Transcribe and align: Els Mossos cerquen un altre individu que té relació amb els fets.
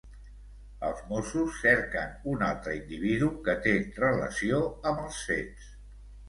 Els 0.85 1.01
Mossos 1.09 1.59
cerquen 1.65 2.15
un 2.31 2.41
altre 2.47 2.73
individu 2.79 3.29
que 3.49 3.55
té 3.67 3.75
relació 4.01 4.63
amb 4.73 5.05
els 5.05 5.21
fets. 5.29 5.71